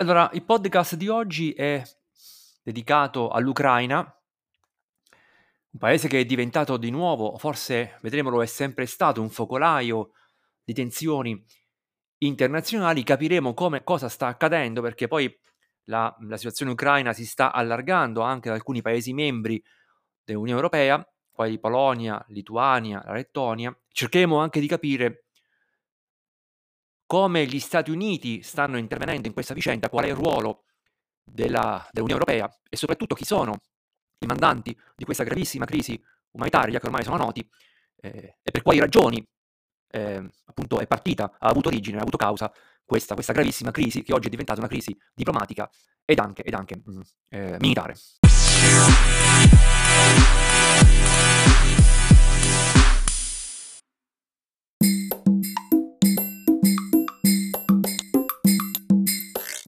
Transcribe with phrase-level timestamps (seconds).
[0.00, 1.82] Allora, il podcast di oggi è
[2.62, 3.98] dedicato all'Ucraina,
[5.70, 10.12] un paese che è diventato di nuovo, forse vedremo lo è sempre stato, un focolaio
[10.62, 11.44] di tensioni
[12.18, 13.02] internazionali.
[13.02, 15.36] Capiremo come, cosa sta accadendo perché poi
[15.86, 19.60] la, la situazione ucraina si sta allargando anche ad alcuni paesi membri
[20.22, 23.76] dell'Unione Europea, quali Polonia, Lituania, la Lettonia.
[23.88, 25.24] Cercheremo anche di capire
[27.08, 30.64] come gli Stati Uniti stanno intervenendo in questa vicenda, qual è il ruolo
[31.24, 33.62] della, dell'Unione Europea e soprattutto chi sono
[34.18, 35.98] i mandanti di questa gravissima crisi
[36.32, 37.48] umanitaria che ormai sono noti
[38.02, 39.26] eh, e per quali ragioni
[39.90, 42.52] eh, appunto è partita, ha avuto origine, ha avuto causa
[42.84, 45.66] questa, questa, gravissima crisi che oggi è diventata una crisi diplomatica
[46.04, 47.94] ed anche, ed anche mh, mm, eh, militare.